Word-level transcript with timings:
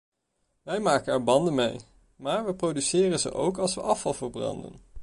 Wij 0.61 0.79
maken 0.79 1.13
er 1.13 1.23
banden 1.23 1.55
mee, 1.55 1.79
maar 2.15 2.45
we 2.45 2.53
produceren 2.55 3.19
ze 3.19 3.31
ook 3.33 3.57
als 3.57 3.73
we 3.75 3.81
afval 3.81 4.13
verbranden. 4.13 4.73